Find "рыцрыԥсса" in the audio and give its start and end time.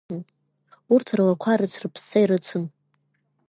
1.59-2.19